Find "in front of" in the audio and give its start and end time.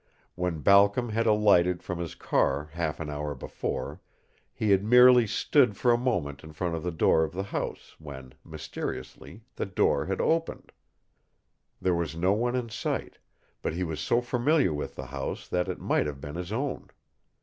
6.43-6.81